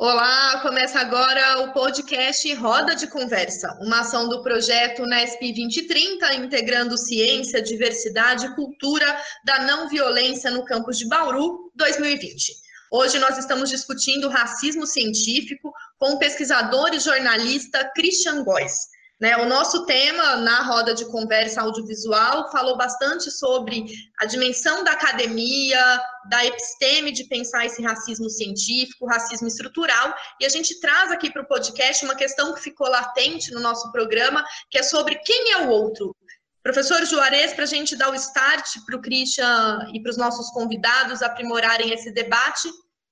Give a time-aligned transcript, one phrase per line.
[0.00, 6.96] Olá, começa agora o podcast Roda de Conversa, uma ação do projeto Nesp 2030, integrando
[6.96, 12.52] ciência, diversidade e cultura da não violência no campus de Bauru 2020.
[12.92, 18.96] Hoje nós estamos discutindo racismo científico com o pesquisador e jornalista Christian Góes.
[19.20, 23.84] Né, o nosso tema na roda de conversa audiovisual falou bastante sobre
[24.16, 30.48] a dimensão da academia, da episteme de pensar esse racismo científico, racismo estrutural, e a
[30.48, 34.78] gente traz aqui para o podcast uma questão que ficou latente no nosso programa, que
[34.78, 36.14] é sobre quem é o outro.
[36.62, 40.50] Professor Juarez, para a gente dar o start para o Christian e para os nossos
[40.50, 42.68] convidados aprimorarem esse debate,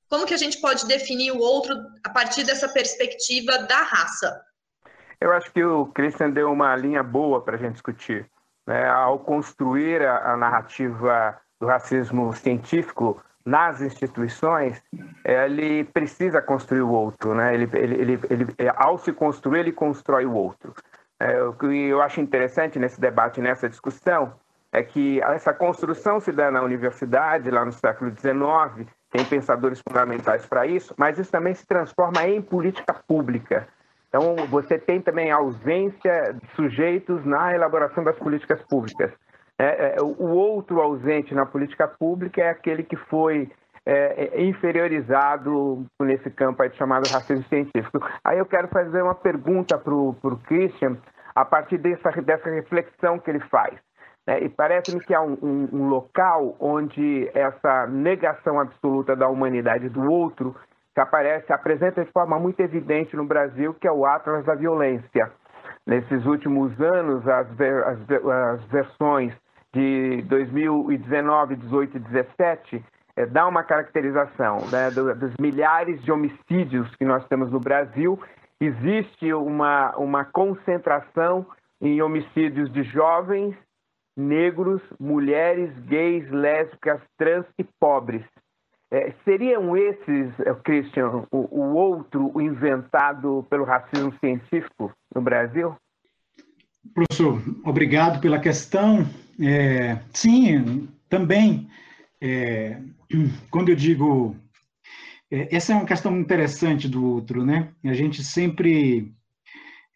[0.08, 4.40] como que a gente pode definir o outro a partir dessa perspectiva da raça?
[5.20, 8.30] Eu acho que o Christian deu uma linha boa para a gente discutir.
[8.66, 8.86] Né?
[8.86, 14.82] Ao construir a, a, narrativa do racismo científico nas instituições,
[15.24, 17.34] ele precisa construir o outro.
[17.34, 17.54] Né?
[17.54, 20.74] Ele, ele, ele, ele ao se construir, ele constrói o outro.
[21.18, 24.34] É, o que eu acho interessante nesse debate, nessa discussão,
[24.72, 30.44] é que essa construção se dá na universidade, lá no século XIX, tem pensadores fundamentais
[30.44, 33.66] para isso, mas isso também se transforma em política pública.
[34.08, 39.12] Então, você tem também a ausência de sujeitos na elaboração das políticas públicas.
[39.58, 43.50] É, é, o outro ausente na política pública é aquele que foi
[43.86, 48.00] é, é inferiorizado nesse campo aí chamado racismo científico.
[48.24, 50.98] Aí eu quero fazer uma pergunta para o Christian,
[51.34, 53.78] a partir dessa, dessa reflexão que ele faz.
[54.26, 54.40] Né?
[54.42, 60.10] E parece-me que há um, um, um local onde essa negação absoluta da humanidade do
[60.10, 60.54] outro
[60.94, 65.30] que aparece, apresenta de forma muito evidente no Brasil, que é o Atlas da Violência.
[65.86, 69.32] Nesses últimos anos, as, as, as versões
[69.76, 77.04] de 2019, 18 e 17 é, dá uma caracterização né, dos milhares de homicídios que
[77.04, 78.18] nós temos no Brasil.
[78.58, 81.46] Existe uma, uma concentração
[81.78, 83.54] em homicídios de jovens,
[84.16, 88.24] negros, mulheres, gays, lésbicas, trans e pobres.
[88.90, 95.76] É, seriam esses, é, Christian, o, o, outro inventado pelo racismo científico no Brasil?
[96.94, 99.04] Professor, obrigado pela questão.
[99.40, 101.68] É, sim, também,
[102.20, 102.80] é,
[103.50, 104.36] quando eu digo.
[105.30, 107.72] É, essa é uma questão interessante do outro, né?
[107.84, 109.12] A gente sempre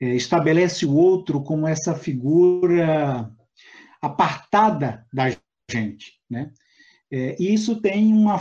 [0.01, 3.31] é, estabelece o outro como essa figura
[4.03, 5.27] apartada da
[5.71, 6.51] gente, né?
[7.13, 8.39] É, e isso tem uma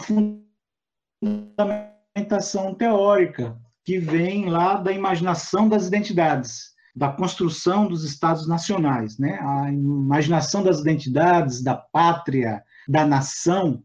[1.21, 9.39] fundamentação teórica que vem lá da imaginação das identidades, da construção dos estados nacionais, né?
[9.41, 13.83] A imaginação das identidades, da pátria, da nação,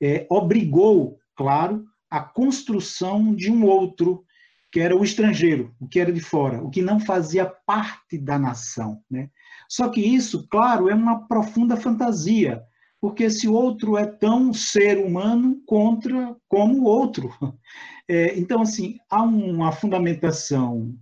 [0.00, 4.24] é, obrigou, claro, a construção de um outro
[4.70, 8.38] que era o estrangeiro, o que era de fora, o que não fazia parte da
[8.38, 9.30] nação, né?
[9.68, 12.62] Só que isso, claro, é uma profunda fantasia,
[13.00, 17.30] porque esse outro é tão ser humano contra como o outro.
[18.06, 20.94] É, então, assim, há uma fundamentação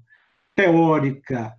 [0.54, 1.54] teórica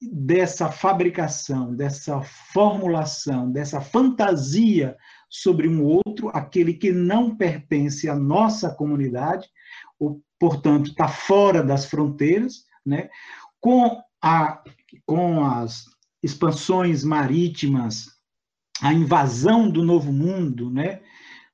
[0.00, 4.96] dessa fabricação, dessa formulação, dessa fantasia
[5.30, 9.48] sobre um outro, aquele que não pertence à nossa comunidade,
[9.98, 13.08] ou, portanto, está fora das fronteiras, né?
[13.60, 14.62] com, a,
[15.06, 15.84] com as
[16.22, 18.08] expansões marítimas
[18.82, 21.00] a invasão do novo mundo, né?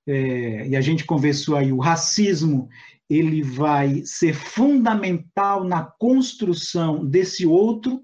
[0.06, 2.70] É, e a gente conversou aí, o racismo
[3.08, 8.02] ele vai ser fundamental na construção desse outro,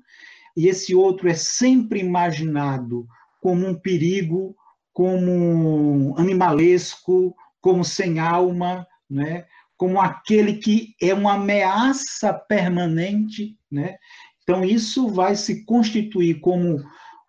[0.57, 3.07] e esse outro é sempre imaginado
[3.41, 4.57] como um perigo,
[4.93, 9.45] como animalesco, como sem alma, né?
[9.77, 13.59] como aquele que é uma ameaça permanente.
[13.71, 13.97] Né?
[14.43, 16.83] Então, isso vai se constituir como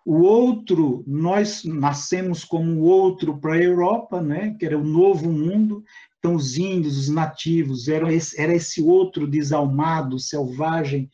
[0.05, 5.31] o outro, nós nascemos como o outro para a Europa, né, que era o novo
[5.31, 5.83] mundo.
[6.25, 11.07] Então, os índios, os nativos, era esse, era esse outro desalmado, selvagem,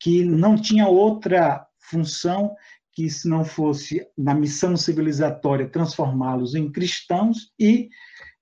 [0.00, 2.54] que não tinha outra função
[2.90, 7.90] que se não fosse na missão civilizatória transformá-los em cristãos e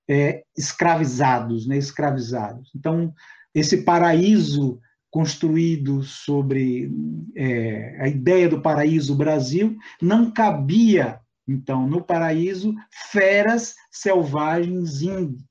[0.09, 2.71] é, escravizados, né, escravizados.
[2.73, 3.13] Então,
[3.53, 4.79] esse paraíso
[5.11, 6.89] construído sobre
[7.35, 12.73] é, a ideia do paraíso Brasil, não cabia, então, no paraíso,
[13.11, 15.01] feras selvagens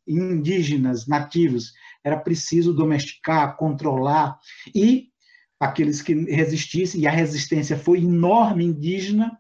[0.07, 1.73] indígenas, nativos.
[2.03, 4.39] Era preciso domesticar, controlar,
[4.75, 5.09] e
[5.59, 9.39] aqueles que resistissem, e a resistência foi enorme indígena,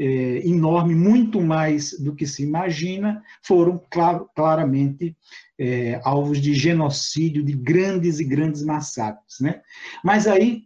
[0.00, 5.16] é, enorme, muito mais do que se imagina, foram clar, claramente
[5.58, 9.40] é, alvos de genocídio, de grandes e grandes massacres.
[9.40, 9.60] Né?
[10.04, 10.64] Mas aí,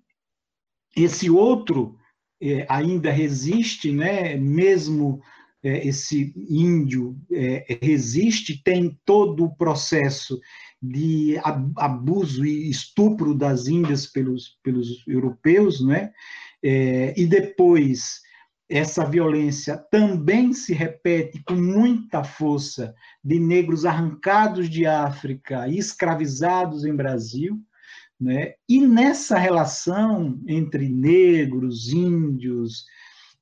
[0.94, 1.96] esse outro
[2.42, 4.36] é, ainda resiste, né?
[4.36, 5.20] mesmo
[5.62, 10.40] é, esse índio é, resiste, tem todo o processo
[10.82, 11.36] de
[11.76, 16.10] abuso e estupro das índias pelos, pelos europeus, né?
[16.60, 18.20] É, e depois
[18.68, 26.84] essa violência também se repete com muita força de negros arrancados de África e escravizados
[26.84, 27.60] em Brasil,
[28.22, 28.54] né?
[28.68, 32.84] E nessa relação entre negros, índios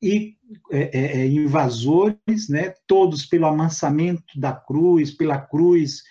[0.02, 0.36] e
[0.72, 2.74] é, é, é, invasores, né?
[2.86, 6.02] Todos pelo amansamento da cruz, pela cruz,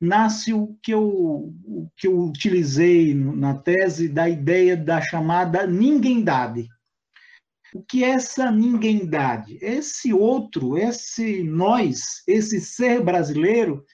[0.00, 6.68] nasce o que eu, o que eu utilizei na tese da ideia da chamada ninguémdade
[7.74, 9.58] o que é essa ninguémdade?
[9.60, 13.84] Esse outro, esse nós, esse ser brasileiro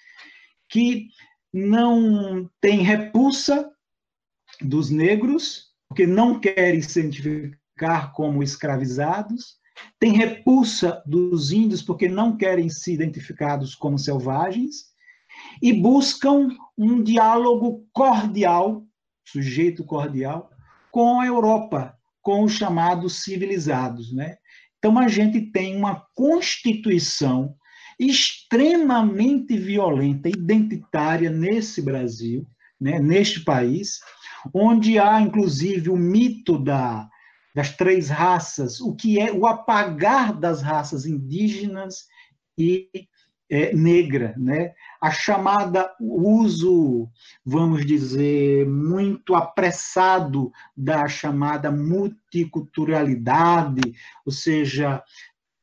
[0.69, 1.07] que
[1.53, 3.69] não tem repulsa
[4.61, 9.59] dos negros, porque não querem se identificar como escravizados,
[9.99, 14.91] tem repulsa dos índios porque não querem se identificados como selvagens
[15.63, 18.85] e buscam um diálogo cordial,
[19.25, 20.51] sujeito cordial,
[20.91, 24.13] com a Europa, com os chamados civilizados.
[24.13, 24.37] Né?
[24.79, 27.55] Então, a gente tem uma constituição
[27.99, 32.47] extremamente violenta, identitária nesse Brasil,
[32.81, 34.01] né, neste país,
[34.55, 37.09] onde há, inclusive, o mito da,
[37.55, 42.07] das três raças, o que é o apagar das raças indígenas
[42.57, 42.89] e
[43.51, 44.73] é, negra, né?
[45.01, 47.11] a chamada uso,
[47.45, 53.81] vamos dizer, muito apressado da chamada multiculturalidade,
[54.25, 55.03] ou seja,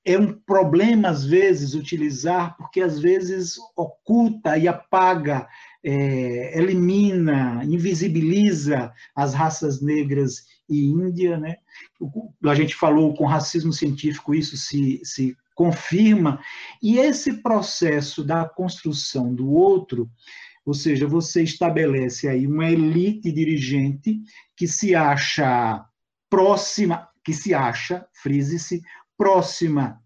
[0.04, 5.48] é um problema às vezes utilizar, porque às vezes oculta e apaga,
[5.90, 11.56] é, elimina, invisibiliza as raças negras e índia, né?
[12.44, 16.42] A gente falou com racismo científico, isso se, se confirma.
[16.84, 20.12] E esse processo da construção do outro,
[20.66, 24.20] ou seja, você estabelece aí uma elite dirigente
[24.58, 25.86] que se acha
[26.30, 28.82] próxima, que se acha, frise-se,
[29.18, 30.02] próxima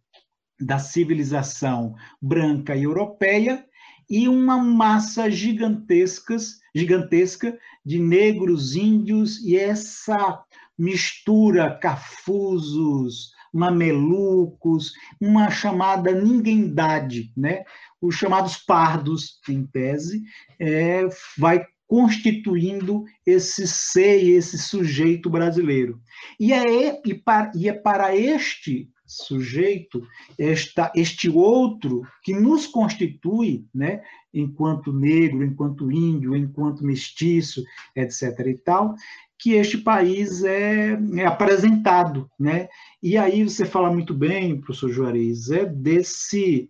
[0.60, 3.66] da civilização branca e europeia
[4.12, 10.44] e uma massa gigantescas, gigantesca de negros, índios e essa
[10.78, 17.64] mistura cafusos, mamelucos, uma chamada ninguémdade, né?
[18.02, 20.24] Os chamados pardos, em tese,
[20.60, 21.08] é,
[21.38, 26.02] vai constituindo esse ser, esse sujeito brasileiro.
[26.38, 30.02] E é, e para, e é para este sujeito,
[30.38, 34.02] esta, este outro que nos constitui, né,
[34.34, 37.64] enquanto negro, enquanto índio, enquanto mestiço,
[37.96, 38.40] etc.
[38.48, 38.96] e tal,
[39.38, 42.70] que este país é, é, apresentado, né?
[43.02, 46.70] E aí você fala muito bem, professor Juarez, é desse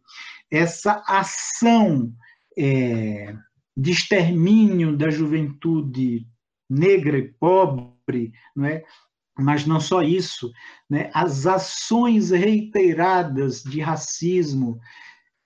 [0.50, 2.14] essa ação
[2.58, 3.36] é,
[3.76, 6.26] de extermínio da juventude
[6.70, 8.84] negra e pobre, não é?
[9.38, 10.52] Mas não só isso,
[10.90, 11.10] né?
[11.14, 14.80] As ações reiteradas de racismo,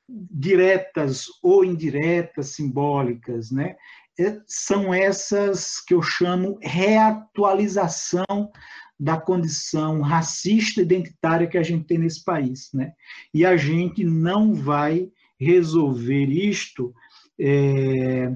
[0.09, 3.75] diretas ou indiretas, simbólicas, né?
[4.19, 8.25] É, são essas que eu chamo reatualização
[8.98, 12.93] da condição racista identitária que a gente tem nesse país, né?
[13.33, 16.93] E a gente não vai resolver isto
[17.38, 18.33] é,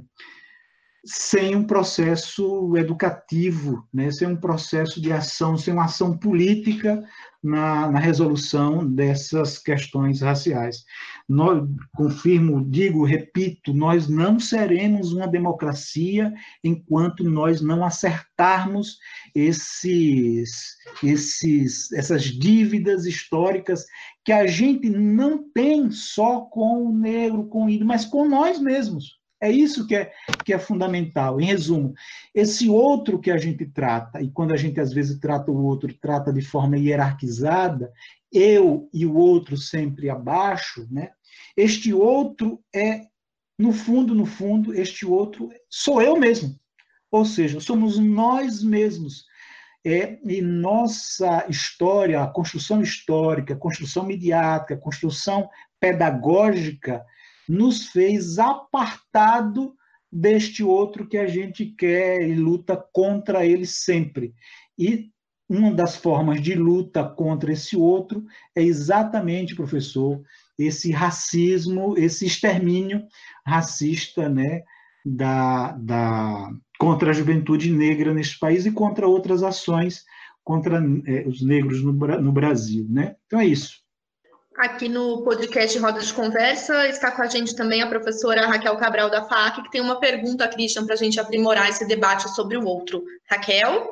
[1.05, 4.11] sem um processo educativo, né?
[4.11, 7.01] sem um processo de ação, sem uma ação política
[7.41, 10.83] na, na resolução dessas questões raciais.
[11.27, 11.65] Nós,
[11.95, 18.97] confirmo, digo, repito, nós não seremos uma democracia enquanto nós não acertarmos
[19.33, 23.85] esses, esses, essas dívidas históricas
[24.25, 28.59] que a gente não tem só com o negro, com o índio, mas com nós
[28.59, 29.18] mesmos.
[29.41, 30.11] É isso que é,
[30.43, 31.39] que é fundamental.
[31.39, 31.93] Em resumo,
[32.35, 35.93] esse outro que a gente trata, e quando a gente às vezes trata o outro,
[35.93, 37.91] trata de forma hierarquizada,
[38.31, 41.11] eu e o outro sempre abaixo, né?
[41.55, 43.01] este outro é,
[43.57, 46.57] no fundo, no fundo, este outro sou eu mesmo.
[47.11, 49.25] Ou seja, somos nós mesmos.
[49.85, 57.03] É, e nossa história, a construção histórica, a construção midiática, a construção pedagógica,
[57.49, 59.73] nos fez apartado
[60.11, 64.35] deste outro que a gente quer e luta contra ele sempre.
[64.77, 65.09] E
[65.49, 68.23] uma das formas de luta contra esse outro
[68.55, 70.21] é exatamente, professor,
[70.59, 73.03] esse racismo, esse extermínio
[73.43, 74.61] racista, né,
[75.03, 80.03] da, da contra a juventude negra neste país e contra outras ações
[80.43, 83.15] contra é, os negros no, no Brasil, né?
[83.25, 83.81] Então é isso.
[84.59, 89.09] Aqui no podcast Roda de Conversa está com a gente também a professora Raquel Cabral
[89.09, 92.65] da FAC, que tem uma pergunta, Christian, para a gente aprimorar esse debate sobre o
[92.65, 93.01] outro.
[93.31, 93.87] Raquel?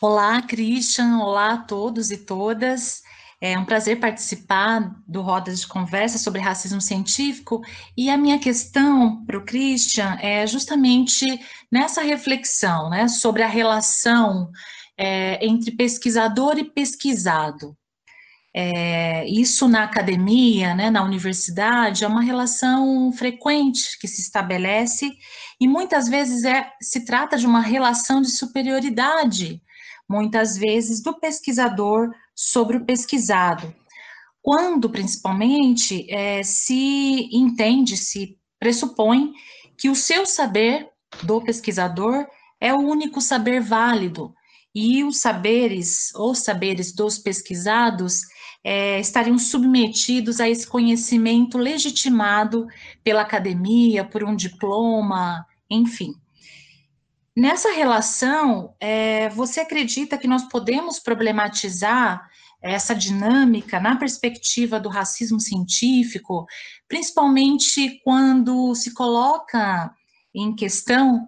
[0.00, 1.18] Olá, Christian.
[1.18, 3.02] Olá a todos e todas.
[3.40, 7.62] É um prazer participar do Rodas de Conversa sobre racismo científico.
[7.96, 11.24] E a minha questão para o Christian é justamente
[11.70, 14.50] nessa reflexão né, sobre a relação
[14.98, 17.76] é, entre pesquisador e pesquisado.
[18.58, 25.12] É, isso na academia, né, na universidade, é uma relação frequente que se estabelece
[25.60, 29.60] e muitas vezes é, se trata de uma relação de superioridade,
[30.08, 33.74] muitas vezes do pesquisador sobre o pesquisado.
[34.40, 39.34] Quando, principalmente, é, se entende, se pressupõe
[39.76, 40.88] que o seu saber
[41.24, 42.26] do pesquisador
[42.58, 44.34] é o único saber válido
[44.74, 48.22] e os saberes, os saberes dos pesquisados,
[48.68, 52.66] é, estariam submetidos a esse conhecimento legitimado
[53.04, 56.16] pela academia, por um diploma, enfim.
[57.36, 62.28] Nessa relação, é, você acredita que nós podemos problematizar
[62.60, 66.44] essa dinâmica na perspectiva do racismo científico,
[66.88, 69.94] principalmente quando se coloca
[70.34, 71.24] em questão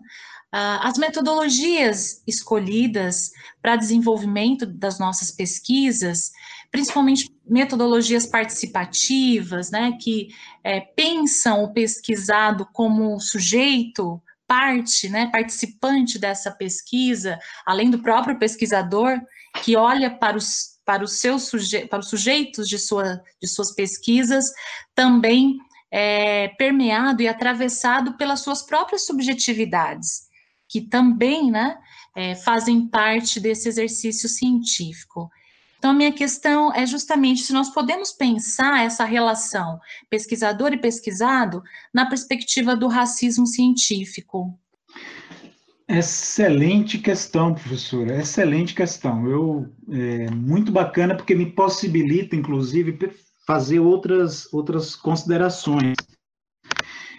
[0.51, 6.33] Uh, as metodologias escolhidas para desenvolvimento das nossas pesquisas,
[6.71, 10.29] principalmente metodologias participativas, né, que
[10.63, 19.19] é, pensam o pesquisado como sujeito, parte, né, participante dessa pesquisa, além do próprio pesquisador,
[19.63, 23.75] que olha para os, para os seus suje para os sujeitos de, sua, de suas
[23.75, 24.47] pesquisas,
[24.95, 25.59] também
[25.91, 30.29] é, permeado e atravessado pelas suas próprias subjetividades
[30.69, 31.79] que também né,
[32.15, 35.31] é, fazem parte desse exercício científico.
[35.79, 39.79] Então, a minha questão é justamente se nós podemos pensar essa relação
[40.11, 41.63] pesquisador e pesquisado
[41.95, 44.59] na perspectiva do racismo científico.
[45.89, 49.27] Excelente questão, professora, excelente questão.
[49.27, 52.99] Eu, é, muito bacana, porque me possibilita, inclusive,
[53.47, 55.97] fazer outras, outras considerações.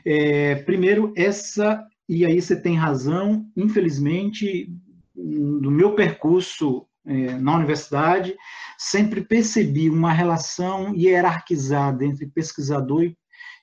[0.06, 4.68] É, primeiro, essa e aí você tem razão, infelizmente,
[5.16, 8.36] no meu percurso na universidade,
[8.78, 13.12] sempre percebi uma relação hierarquizada entre pesquisador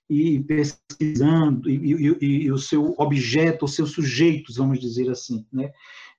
[0.09, 5.71] e, pesquisando, e, e, e, o seu objeto, os seus sujeitos, vamos dizer assim, né?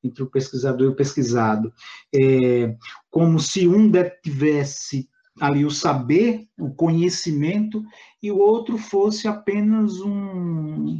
[0.04, 1.74] entre o pesquisador e o pesquisado.
[2.14, 2.76] É,
[3.10, 3.92] como se um
[4.24, 5.10] tivesse
[5.40, 7.84] ali o saber, o conhecimento,
[8.22, 10.98] e o outro fosse apenas um,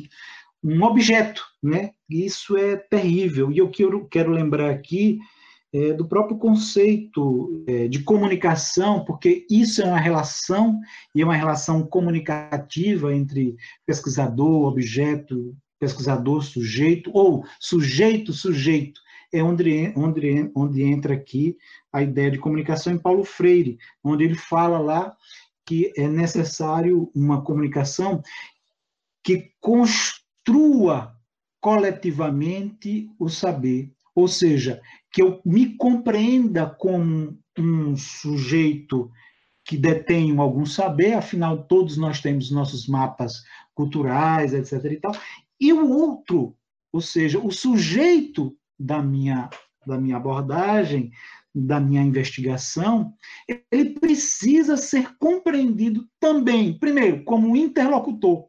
[0.64, 1.92] um objeto, né?
[2.10, 3.52] Isso é terrível.
[3.52, 5.20] E eu quero lembrar aqui
[5.78, 10.80] é, do próprio conceito é, de comunicação, porque isso é uma relação,
[11.14, 13.56] e é uma relação comunicativa entre
[13.86, 19.00] pesquisador, objeto, pesquisador, sujeito, ou sujeito, sujeito.
[19.32, 21.56] É onde, onde, onde entra aqui
[21.94, 25.16] a ideia de comunicação em Paulo Freire, onde ele fala lá
[25.64, 28.24] que é necessário uma comunicação
[29.22, 31.14] que construa
[31.60, 34.82] coletivamente o saber, ou seja,
[35.18, 39.10] que eu me compreenda como um sujeito
[39.66, 43.42] que detém algum saber, afinal todos nós temos nossos mapas
[43.74, 45.12] culturais, etc e tal,
[45.60, 46.56] e o outro,
[46.94, 49.50] ou seja, o sujeito da minha
[49.88, 51.10] da minha abordagem,
[51.56, 53.12] da minha investigação,
[53.72, 58.47] ele precisa ser compreendido também, primeiro, como interlocutor.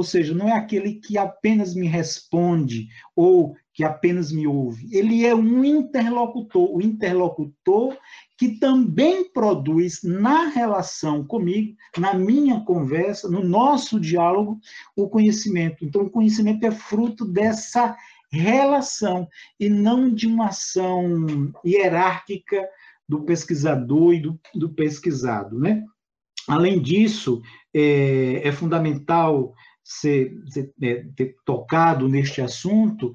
[0.00, 4.88] Ou seja, não é aquele que apenas me responde ou que apenas me ouve.
[4.90, 7.98] Ele é um interlocutor, o interlocutor
[8.38, 14.58] que também produz na relação comigo, na minha conversa, no nosso diálogo,
[14.96, 15.84] o conhecimento.
[15.84, 17.94] Então, o conhecimento é fruto dessa
[18.32, 19.28] relação
[19.60, 22.66] e não de uma ação hierárquica
[23.06, 25.84] do pesquisador e do, do pesquisado, né?
[26.48, 27.42] Além disso,
[27.74, 30.32] é, é fundamental ser,
[30.82, 33.12] é, ter tocado neste assunto,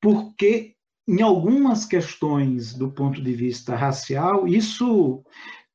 [0.00, 0.74] porque
[1.08, 5.22] em algumas questões do ponto de vista racial, isso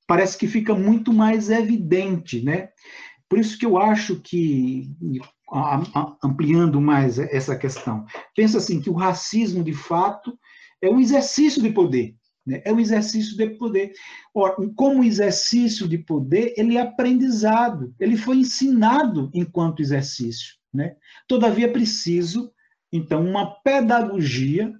[0.06, 2.70] parece que fica muito mais evidente, né?
[3.30, 4.90] Por isso que eu acho que,
[6.22, 8.06] ampliando mais essa questão,
[8.36, 10.38] pensa assim que o racismo, de fato,
[10.82, 12.14] é um exercício de poder.
[12.46, 12.62] Né?
[12.66, 13.94] É um exercício de poder.
[14.34, 20.56] Ora, como exercício de poder, ele é aprendizado, ele foi ensinado enquanto exercício.
[20.74, 20.96] Né?
[21.28, 22.52] Todavia, preciso,
[22.92, 24.74] então, uma pedagogia,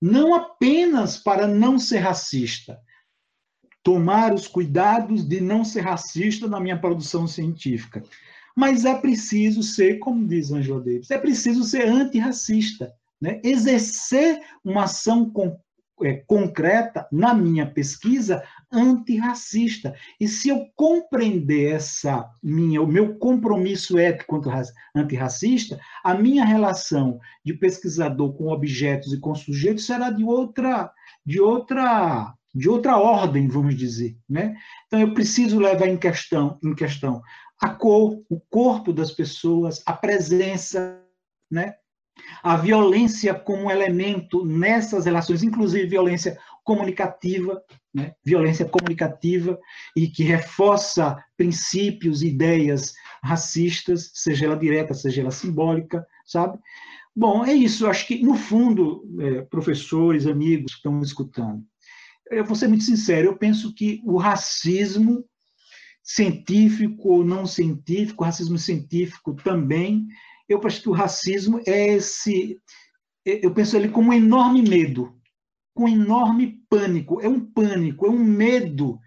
[0.00, 2.78] não apenas para não ser racista,
[3.82, 8.02] tomar os cuidados de não ser racista na minha produção científica,
[8.56, 13.40] mas é preciso ser, como diz Angela Davis, é preciso ser antirracista, né?
[13.44, 15.58] exercer uma ação com,
[16.02, 19.94] é, concreta na minha pesquisa antirracista.
[20.20, 24.40] E se eu compreender essa minha, o meu compromisso ético
[24.94, 30.90] antirracista, a minha relação de pesquisador com objetos e com sujeitos será de outra,
[31.24, 34.56] de outra, de outra ordem, vamos dizer, né?
[34.86, 37.22] Então eu preciso levar em questão, em questão
[37.60, 41.00] a cor, o corpo das pessoas, a presença,
[41.50, 41.76] né?
[42.42, 48.14] A violência como elemento nessas relações, inclusive violência comunicativa, né?
[48.24, 49.58] violência comunicativa
[49.94, 56.58] e que reforça princípios, ideias racistas, seja ela direta, seja ela simbólica, sabe?
[57.14, 57.86] Bom, é isso.
[57.86, 61.62] Acho que, no fundo, é, professores, amigos que estão me escutando,
[62.30, 65.24] eu vou ser muito sincero, eu penso que o racismo
[66.02, 70.06] científico ou não científico, o racismo científico também,
[70.48, 72.60] eu acho que o racismo é esse,
[73.24, 75.14] eu penso ele como um enorme medo,
[75.74, 78.98] com um enorme pânico, é um pânico, é um medo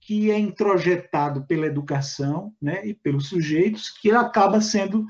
[0.00, 5.04] que é introjetado pela educação né, e pelos sujeitos, que acaba sendo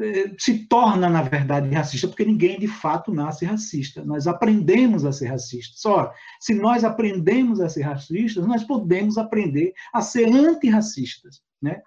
[0.00, 4.04] eh, se torna, na verdade, racista, porque ninguém de fato nasce racista.
[4.04, 5.80] Nós aprendemos a ser racistas.
[5.80, 11.40] Só, se nós aprendemos a ser racistas, nós podemos aprender a ser antirracistas.
[11.62, 11.80] Né?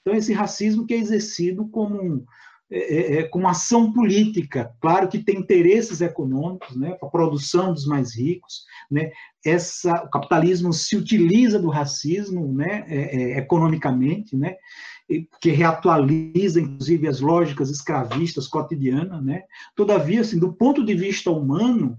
[0.00, 2.24] Então, esse racismo que é exercido como, um,
[2.72, 7.86] é, é, é como ação política, claro que tem interesses econômicos, né, a produção dos
[7.86, 9.12] mais ricos, né,
[9.44, 14.56] essa, o capitalismo se utiliza do racismo né, é, é economicamente, né,
[15.40, 19.42] que reatualiza, inclusive, as lógicas escravistas cotidianas, né?
[19.74, 21.98] Todavia, assim, do ponto de vista humano,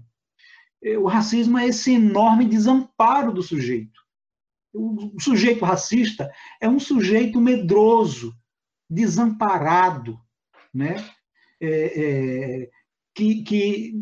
[0.82, 4.02] é, o racismo é esse enorme desamparo do sujeito.
[4.72, 8.34] O sujeito racista é um sujeito medroso,
[8.90, 10.18] desamparado,
[10.74, 10.96] né?
[11.60, 12.70] É, é,
[13.14, 13.94] que, que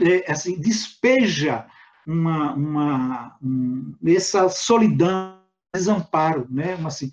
[0.00, 1.66] é, assim, despeja
[2.06, 5.36] uma, uma, um, essa solidão
[5.74, 6.74] desamparo, né?
[6.84, 7.10] Assim,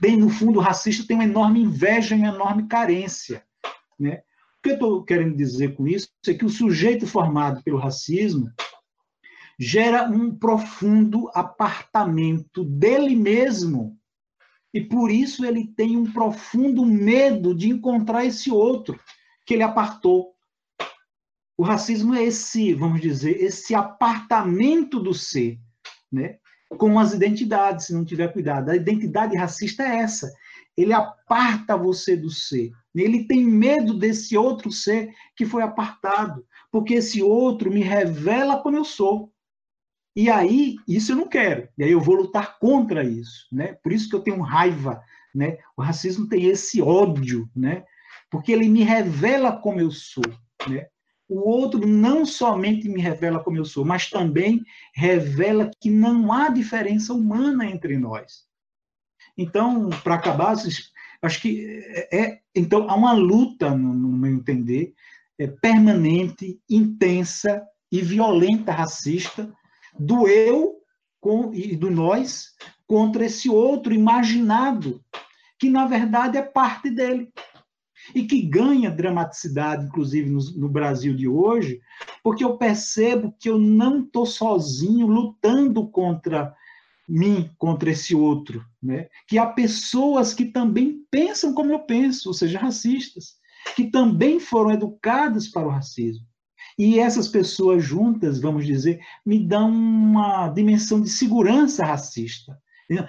[0.00, 3.44] tem, no fundo, o racista tem uma enorme inveja e uma enorme carência,
[3.98, 4.22] né?
[4.58, 8.50] O que eu estou querendo dizer com isso é que o sujeito formado pelo racismo
[9.58, 13.97] gera um profundo apartamento dele mesmo
[14.72, 18.98] e por isso ele tem um profundo medo de encontrar esse outro
[19.46, 20.34] que ele apartou.
[21.56, 25.58] O racismo é esse, vamos dizer, esse apartamento do ser,
[26.12, 26.38] né?
[26.76, 28.70] com as identidades, se não tiver cuidado.
[28.70, 30.30] A identidade racista é essa.
[30.76, 32.70] Ele aparta você do ser.
[32.94, 38.76] Ele tem medo desse outro ser que foi apartado, porque esse outro me revela como
[38.76, 39.32] eu sou.
[40.16, 41.68] E aí, isso eu não quero.
[41.78, 43.76] E aí eu vou lutar contra isso, né?
[43.82, 45.00] Por isso que eu tenho raiva,
[45.34, 45.58] né?
[45.76, 47.84] O racismo tem esse ódio, né?
[48.30, 50.24] Porque ele me revela como eu sou,
[50.68, 50.86] né?
[51.28, 56.48] o outro não somente me revela como eu sou, mas também revela que não há
[56.48, 58.46] diferença humana entre nós.
[59.36, 60.56] Então, para acabar,
[61.22, 64.94] acho que é, é, então há uma luta, no, no meu entender,
[65.38, 69.52] é, permanente, intensa e violenta racista
[69.98, 70.76] do eu
[71.20, 72.54] com, e do nós
[72.86, 75.02] contra esse outro imaginado,
[75.58, 77.30] que na verdade é parte dele
[78.14, 81.80] e que ganha dramaticidade, inclusive no, no Brasil de hoje,
[82.22, 86.54] porque eu percebo que eu não estou sozinho lutando contra
[87.08, 89.08] mim, contra esse outro, né?
[89.26, 93.36] que há pessoas que também pensam como eu penso, ou seja, racistas,
[93.74, 96.26] que também foram educadas para o racismo.
[96.78, 102.56] E essas pessoas juntas, vamos dizer, me dão uma dimensão de segurança racista.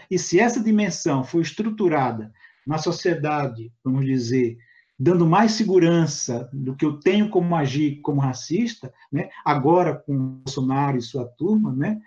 [0.09, 2.33] E se essa dimensão for estruturada
[2.65, 4.57] na sociedade, vamos dizer,
[4.99, 9.29] dando mais segurança do que eu tenho como agir como racista, né?
[9.45, 12.01] agora com Bolsonaro e sua turma, né?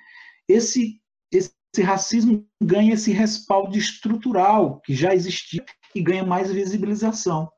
[0.46, 1.00] esse,
[1.32, 7.48] esse racismo ganha esse respaldo estrutural que já existia e ganha mais visibilização.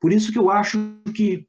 [0.00, 0.78] Por isso que eu acho
[1.14, 1.46] que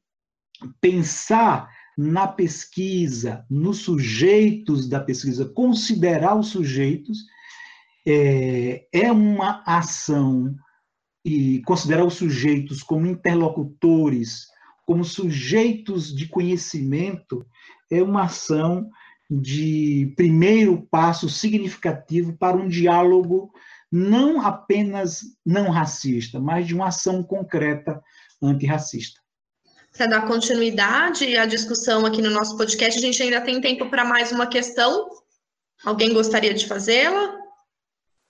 [0.80, 7.18] pensar na pesquisa, nos sujeitos da pesquisa, considerar os sujeitos,
[8.06, 10.54] é, é uma ação
[11.24, 14.46] e considerar os sujeitos como interlocutores,
[14.86, 17.46] como sujeitos de conhecimento,
[17.90, 18.90] é uma ação
[19.30, 23.50] de primeiro passo significativo para um diálogo
[23.90, 28.02] não apenas não racista, mas de uma ação concreta
[28.42, 29.23] antirracista.
[29.96, 34.04] Para dar continuidade à discussão aqui no nosso podcast, a gente ainda tem tempo para
[34.04, 35.08] mais uma questão.
[35.84, 37.38] Alguém gostaria de fazê-la?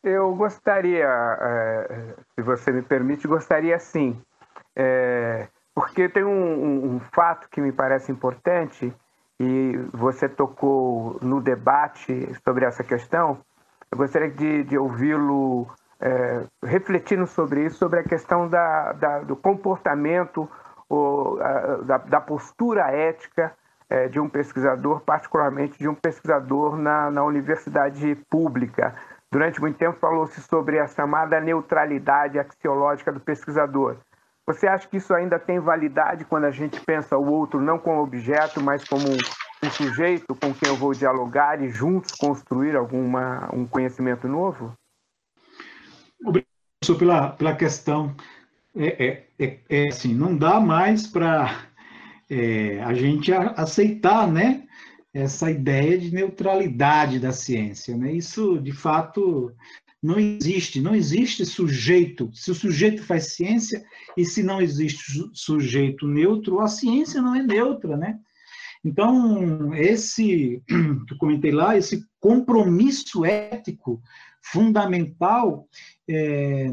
[0.03, 1.09] Eu gostaria,
[1.41, 4.21] é, se você me permite, gostaria sim.
[4.77, 8.93] É, porque tem um, um, fato que me parece importante,
[9.41, 13.39] e você tocou no debate sobre essa questão,
[13.91, 15.67] eu gostaria de, de ouvi-lo
[15.99, 20.47] é, refletindo sobre isso, sobre a questão da, da do comportamento,
[21.85, 23.53] da, da, postura ética
[23.89, 28.95] é, de um pesquisador, particularmente de um pesquisador na, na universidade pública.
[29.31, 33.97] Durante muito tempo falou-se sobre a chamada neutralidade axiológica do pesquisador.
[34.47, 38.03] Você acha que isso ainda tem validade quando a gente pensa o outro não como
[38.03, 43.67] objeto, mas como um sujeito com quem eu vou dialogar e juntos construir alguma, um
[43.67, 44.73] conhecimento novo?
[46.23, 48.15] Obrigado pela, pela questão.
[48.77, 51.69] É, é, é, é assim, não dá mais para
[52.29, 54.63] é, a gente aceitar, né?
[55.13, 58.13] Essa ideia de neutralidade da ciência, né?
[58.13, 59.53] Isso, de fato,
[60.03, 62.31] não existe, não existe sujeito.
[62.35, 63.85] Se o sujeito faz ciência
[64.17, 68.19] e se não existe sujeito neutro, a ciência não é neutra, né?
[68.85, 70.63] Então, esse
[71.07, 74.03] que eu comentei lá, esse compromisso ético
[74.43, 75.67] fundamental,
[76.07, 76.71] é,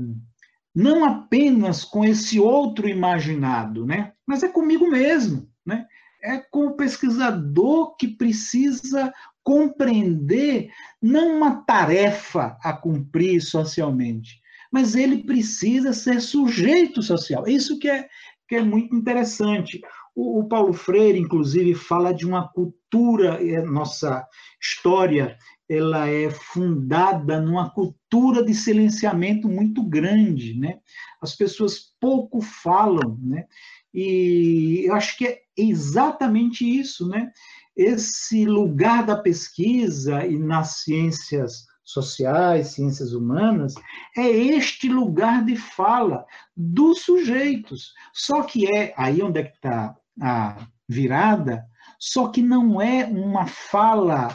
[0.73, 4.13] não apenas com esse outro imaginado, né?
[4.25, 5.85] Mas é comigo mesmo, né?
[6.23, 9.11] É com o pesquisador que precisa
[9.43, 10.69] compreender
[11.01, 14.39] não uma tarefa a cumprir socialmente,
[14.71, 17.47] mas ele precisa ser sujeito social.
[17.47, 18.07] Isso que é,
[18.47, 19.81] que é muito interessante.
[20.15, 24.25] O, o Paulo Freire, inclusive, fala de uma cultura, nossa
[24.61, 25.37] história
[25.73, 30.79] ela é fundada numa cultura de silenciamento muito grande, né?
[31.21, 33.45] As pessoas pouco falam, né?
[33.93, 37.31] E eu acho que é exatamente isso, né?
[37.75, 43.73] esse lugar da pesquisa e nas ciências sociais, ciências humanas,
[44.15, 47.93] é este lugar de fala dos sujeitos.
[48.13, 51.65] Só que é aí onde é que está a virada,
[51.99, 54.27] só que não é uma fala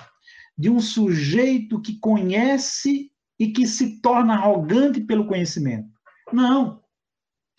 [0.57, 5.89] de um sujeito que conhece e que se torna arrogante pelo conhecimento.
[6.33, 6.83] Não.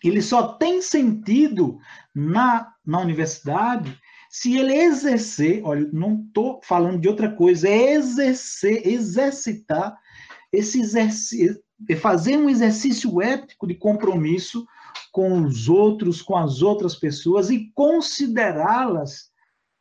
[0.02, 1.78] Ele só tem sentido
[2.14, 8.86] na, na universidade se ele exercer, olha, não estou falando de outra coisa, é exercer,
[8.86, 9.98] exercitar
[10.52, 11.58] esse exercício,
[11.88, 14.66] é fazer um exercício ético de compromisso
[15.12, 19.30] com os outros, com as outras pessoas e considerá-las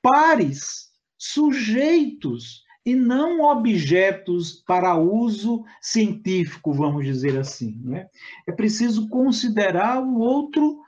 [0.02, 7.78] pares, sujeitos e não objetos para uso científico, vamos dizer assim.
[7.84, 8.08] Né?
[8.47, 10.80] É preciso considerar o outro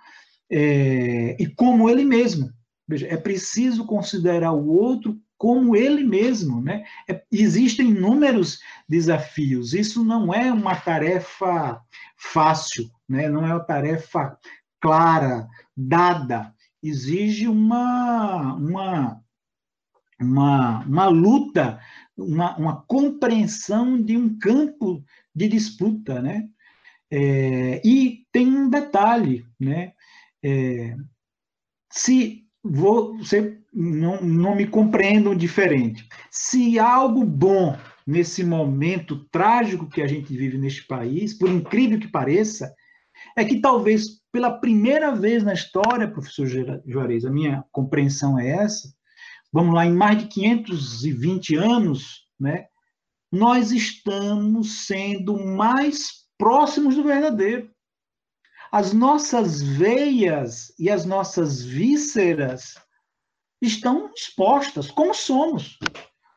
[0.49, 2.49] é, e como ele mesmo.
[2.87, 6.85] Veja, é preciso considerar o outro como ele mesmo, né?
[7.05, 9.73] É, existem inúmeros desafios.
[9.73, 11.81] Isso não é uma tarefa
[12.15, 13.27] fácil, né?
[13.27, 14.37] Não é uma tarefa
[14.79, 16.53] clara, dada.
[16.81, 19.21] Exige uma uma
[20.21, 21.79] uma, uma luta,
[22.17, 25.03] uma, uma compreensão de um campo
[25.33, 26.47] de disputa, né?
[27.11, 29.93] É, e tem um detalhe, né?
[30.43, 30.95] É,
[31.91, 36.07] se você não, não me compreendam diferente.
[36.29, 42.07] Se algo bom nesse momento trágico que a gente vive neste país, por incrível que
[42.07, 42.73] pareça,
[43.35, 46.47] é que talvez pela primeira vez na história, professor
[46.85, 48.93] Juarez, a minha compreensão é essa,
[49.51, 52.67] vamos lá, em mais de 520 anos, né,
[53.31, 57.69] nós estamos sendo mais próximos do verdadeiro
[58.71, 62.75] as nossas veias e as nossas vísceras
[63.61, 65.77] estão expostas, como somos.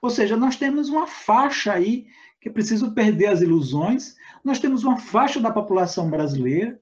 [0.01, 2.07] Ou seja, nós temos uma faixa aí
[2.41, 4.17] que é preciso perder as ilusões.
[4.43, 6.81] Nós temos uma faixa da população brasileira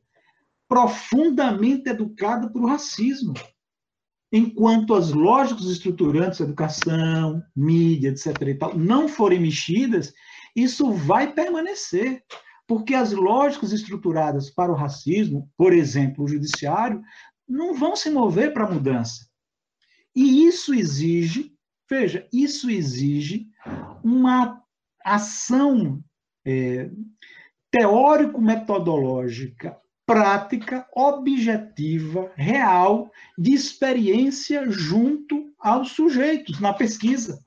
[0.69, 3.35] profundamente educada para o racismo.
[4.33, 8.41] Enquanto as lógicas estruturantes, educação, mídia, etc.
[8.43, 10.13] E tal, não forem mexidas,
[10.55, 12.23] isso vai permanecer.
[12.67, 17.03] Porque as lógicas estruturadas para o racismo, por exemplo, o judiciário,
[17.49, 19.29] não vão se mover para a mudança.
[20.15, 21.53] E isso exige,
[21.91, 23.49] veja, isso exige
[24.05, 24.63] uma
[25.05, 26.01] ação
[26.45, 26.91] é,
[27.71, 29.80] teórico-metodológica,
[30.13, 37.43] prática, objetiva, real, de experiência junto aos sujeitos na pesquisa.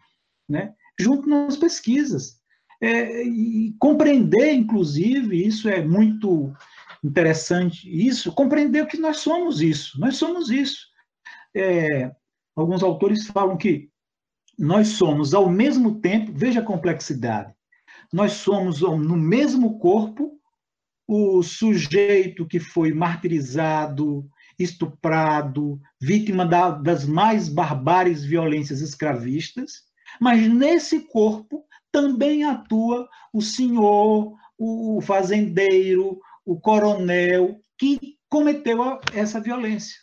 [0.47, 0.73] Né?
[0.99, 2.41] junto nas pesquisas.
[2.81, 6.53] É, e compreender, inclusive, isso é muito
[7.03, 10.87] interessante, isso, compreender que nós somos isso, nós somos isso.
[11.55, 12.11] É,
[12.55, 13.89] alguns autores falam que
[14.57, 17.53] nós somos, ao mesmo tempo, veja a complexidade,
[18.11, 20.39] nós somos no mesmo corpo
[21.07, 29.83] o sujeito que foi martirizado, estuprado, vítima da, das mais barbáries violências escravistas,
[30.19, 39.97] mas nesse corpo também atua o senhor, o fazendeiro, o coronel que cometeu essa violência.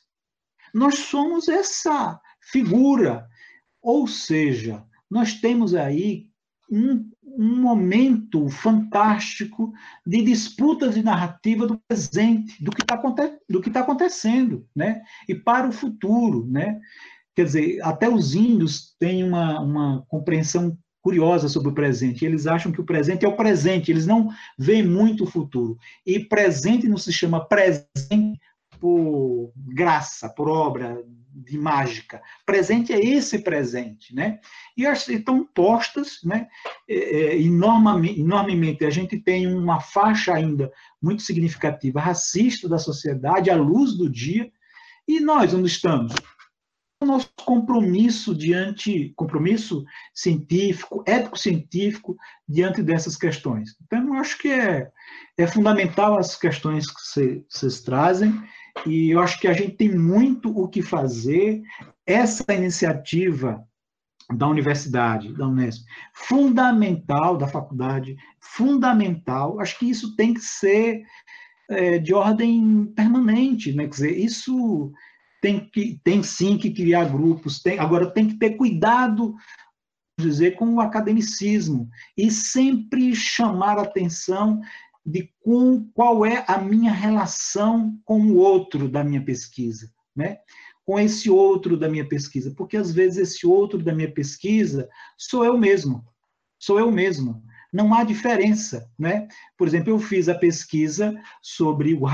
[0.72, 3.26] Nós somos essa figura,
[3.82, 6.28] ou seja, nós temos aí
[6.70, 7.10] um,
[7.40, 9.72] um momento fantástico
[10.07, 15.00] de disputas de narrativa do presente, do que está tá acontecendo, né?
[15.26, 16.79] E para o futuro, né?
[17.35, 22.26] Quer dizer, até os índios têm uma, uma compreensão curiosa sobre o presente.
[22.26, 25.79] Eles acham que o presente é o presente, eles não veem muito o futuro.
[26.05, 28.38] E presente não se chama presente
[28.80, 32.20] por graça, por obra de mágica.
[32.44, 34.40] Presente é esse presente, né?
[34.76, 36.48] E estão postas, né?
[36.88, 38.84] É, é, enormemente, enormemente.
[38.84, 44.50] A gente tem uma faixa ainda muito significativa racista da sociedade à luz do dia.
[45.06, 46.14] E nós, onde estamos?
[47.02, 52.16] O nosso compromisso diante, compromisso científico, ético-científico,
[52.46, 53.74] diante dessas questões.
[53.82, 54.90] Então, eu acho que é,
[55.38, 58.38] é fundamental as questões que vocês trazem,
[58.87, 61.62] e eu acho que a gente tem muito o que fazer.
[62.06, 63.64] Essa iniciativa
[64.35, 71.02] da universidade, da Unesp, fundamental, da faculdade, fundamental, acho que isso tem que ser
[71.68, 73.85] é, de ordem permanente, né?
[73.85, 74.92] Quer dizer, isso
[75.40, 79.35] tem, que, tem sim que criar grupos, tem, agora tem que ter cuidado
[80.20, 84.61] dizer, com o academicismo e sempre chamar atenção
[85.04, 90.38] de com, qual é a minha relação com o outro da minha pesquisa, né?
[90.90, 95.44] com esse outro da minha pesquisa, porque às vezes esse outro da minha pesquisa sou
[95.44, 96.04] eu mesmo,
[96.58, 97.44] sou eu mesmo.
[97.72, 99.28] Não há diferença, né?
[99.56, 102.04] Por exemplo, eu fiz a pesquisa sobre o,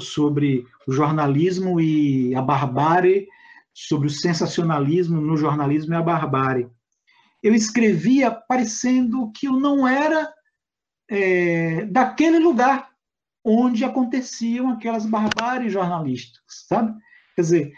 [0.00, 3.26] sobre o jornalismo e a barbárie,
[3.74, 6.68] sobre o sensacionalismo no jornalismo e a barbárie.
[7.42, 10.32] Eu escrevia parecendo que eu não era
[11.12, 12.90] é, daquele lugar
[13.44, 16.98] onde aconteciam aquelas barbáries jornalísticas, sabe?
[17.36, 17.72] Quer dizer,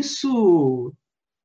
[0.00, 0.94] isso,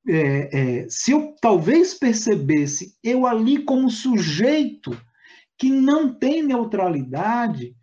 [0.08, 4.98] é, é, se eu talvez percebesse eu ali como sujeito
[5.58, 7.76] que não tem neutralidade,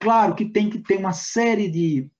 [0.00, 2.10] claro que tem que ter uma série de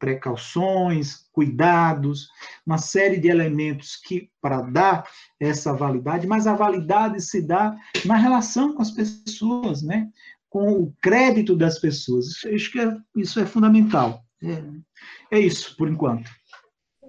[0.00, 2.28] precauções, cuidados,
[2.66, 5.08] uma série de elementos que para dar
[5.38, 10.08] essa validade, mas a validade se dá na relação com as pessoas, né?
[10.50, 12.40] com o crédito das pessoas.
[12.40, 14.22] Que é, isso é fundamental.
[14.42, 16.28] É, é isso, por enquanto.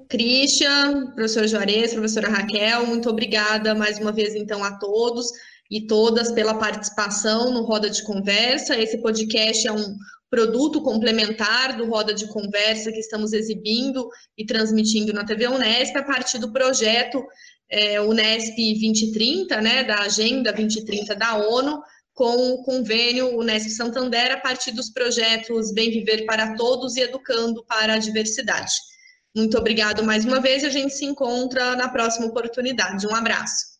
[0.07, 5.25] Christian, professor Juarez, professora Raquel, muito obrigada mais uma vez, então, a todos
[5.69, 8.77] e todas pela participação no Roda de Conversa.
[8.77, 9.95] Esse podcast é um
[10.31, 16.03] produto complementar do Roda de Conversa que estamos exibindo e transmitindo na TV Unesp a
[16.03, 17.21] partir do projeto
[17.69, 24.37] é, Unesp 2030, né, da Agenda 2030 da ONU, com o convênio Unesp Santander a
[24.37, 28.73] partir dos projetos Bem Viver para Todos e Educando para a Diversidade.
[29.35, 33.05] Muito obrigado mais uma vez e a gente se encontra na próxima oportunidade.
[33.05, 33.70] Um abraço.